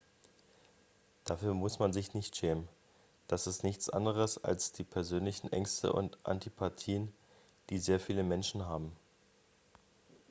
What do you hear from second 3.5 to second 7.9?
nichts anderes als die persönlichen ängste und antipathien die